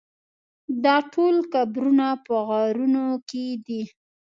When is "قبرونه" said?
1.53-2.07